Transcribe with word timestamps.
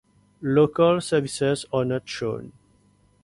Local 0.41 0.99
services 0.99 1.63
are 1.71 1.85
not 1.85 2.09
shown. 2.09 2.53